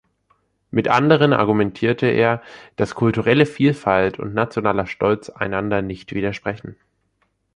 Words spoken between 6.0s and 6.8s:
widersprechen.